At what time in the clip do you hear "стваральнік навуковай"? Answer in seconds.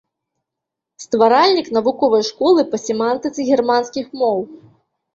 1.03-2.27